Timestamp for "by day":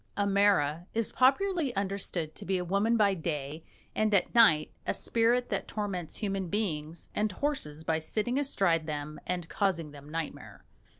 2.97-3.63